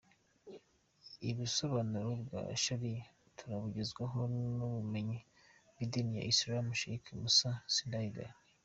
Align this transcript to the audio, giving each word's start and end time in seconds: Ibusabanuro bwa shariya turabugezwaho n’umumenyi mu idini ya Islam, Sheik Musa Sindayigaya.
Ibusabanuro 1.29 2.09
bwa 2.21 2.41
shariya 2.63 3.05
turabugezwaho 3.37 4.19
n’umumenyi 4.57 5.19
mu 5.71 5.77
idini 5.83 6.13
ya 6.17 6.27
Islam, 6.33 6.65
Sheik 6.79 7.03
Musa 7.21 7.51
Sindayigaya. 7.75 8.33